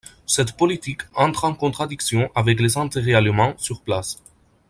Cette 0.25 0.57
politique 0.57 1.03
entre 1.13 1.43
en 1.43 1.53
contradiction 1.53 2.31
avec 2.33 2.59
les 2.59 2.75
intérêts 2.75 3.13
allemands 3.13 3.53
sur 3.59 3.81
place. 3.81 4.17